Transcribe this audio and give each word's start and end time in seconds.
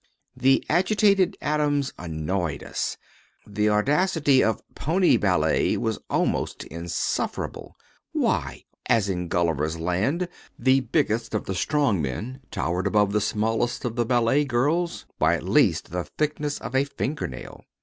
The 0.35 0.65
agitated 0.67 1.37
atoms 1.41 1.93
annoyed 1.95 2.63
us. 2.63 2.97
The 3.45 3.69
audacity 3.69 4.43
of 4.43 4.63
"pony 4.73 5.15
ballet" 5.15 5.77
was 5.77 5.99
almost 6.09 6.63
insufferable. 6.63 7.75
Why, 8.11 8.63
as 8.87 9.09
in 9.09 9.27
Gulliver's 9.27 9.77
land, 9.77 10.27
the 10.57 10.79
biggest 10.79 11.35
of 11.35 11.45
the 11.45 11.53
strong 11.53 12.01
men 12.01 12.39
towered 12.49 12.87
above 12.87 13.11
the 13.11 13.21
smallest 13.21 13.85
of 13.85 13.95
the 13.95 14.03
ballet 14.07 14.43
girls 14.43 15.05
by 15.19 15.35
at 15.35 15.43
least 15.43 15.91
the 15.91 16.05
thickness 16.05 16.57
of 16.59 16.73
a 16.73 16.83
fingernail. 16.85 17.63